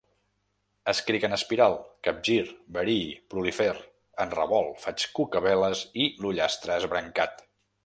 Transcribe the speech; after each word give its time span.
Escric 0.93 1.27
en 1.27 1.35
espiral, 1.35 1.75
capgir, 2.07 2.39
varii, 2.79 3.11
prolifer, 3.35 3.75
enrevolt, 4.25 4.83
faig 4.87 5.07
cucaveles 5.21 5.85
i 6.07 6.11
l’ullastre 6.25 6.79
esbrancat. 6.83 7.49